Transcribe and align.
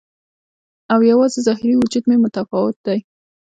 او 0.91 0.99
یوازې 1.11 1.39
ظاهري 1.47 1.73
وجود 1.77 2.03
مې 2.09 2.17
متفاوت 2.23 2.77
دی 2.85 2.99